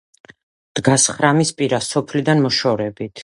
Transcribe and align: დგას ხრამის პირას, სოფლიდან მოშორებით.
დგას 0.79 1.05
ხრამის 1.17 1.53
პირას, 1.59 1.91
სოფლიდან 1.97 2.43
მოშორებით. 2.47 3.17